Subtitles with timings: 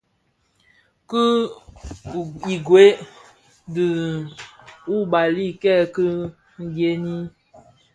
[1.09, 1.23] Ki
[2.55, 2.91] ughèi
[3.73, 3.85] di
[4.97, 6.05] ubali kèki
[6.73, 7.15] dheňi.